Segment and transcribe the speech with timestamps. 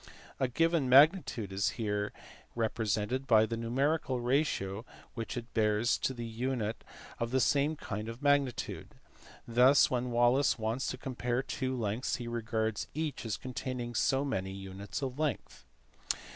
[0.39, 2.11] A given magnitude is here
[2.55, 6.83] represented by the numerical ratio which it bears to the unit
[7.19, 8.95] of the same kind of magnitude:
[9.47, 14.25] thus, when Wallis wants to compare two lengths he regards each as con taining so
[14.25, 15.67] many units of length.